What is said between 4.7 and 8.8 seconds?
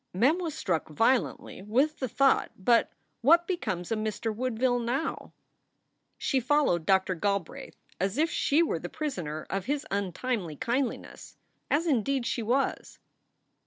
now?" She followed Doctor Galbraith as if she were